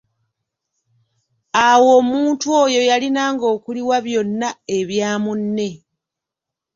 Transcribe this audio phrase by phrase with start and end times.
[1.67, 5.69] Awo omuntu oyo yalinanga okuliwa byonna ebya munne.